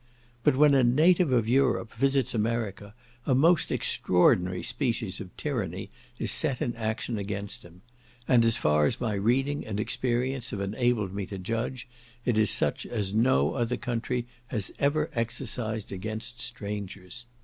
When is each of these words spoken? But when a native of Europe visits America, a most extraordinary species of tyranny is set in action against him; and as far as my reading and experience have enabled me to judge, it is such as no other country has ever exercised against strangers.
But 0.43 0.55
when 0.55 0.73
a 0.73 0.83
native 0.83 1.31
of 1.31 1.47
Europe 1.47 1.93
visits 1.93 2.33
America, 2.33 2.95
a 3.27 3.35
most 3.35 3.71
extraordinary 3.71 4.63
species 4.63 5.19
of 5.21 5.29
tyranny 5.37 5.91
is 6.17 6.31
set 6.31 6.59
in 6.59 6.75
action 6.75 7.19
against 7.19 7.61
him; 7.61 7.81
and 8.27 8.43
as 8.43 8.57
far 8.57 8.87
as 8.87 8.99
my 8.99 9.13
reading 9.13 9.63
and 9.63 9.79
experience 9.79 10.49
have 10.49 10.59
enabled 10.59 11.13
me 11.13 11.27
to 11.27 11.37
judge, 11.37 11.87
it 12.25 12.39
is 12.39 12.49
such 12.49 12.87
as 12.87 13.13
no 13.13 13.53
other 13.53 13.77
country 13.77 14.25
has 14.47 14.71
ever 14.79 15.11
exercised 15.13 15.91
against 15.91 16.41
strangers. 16.41 17.25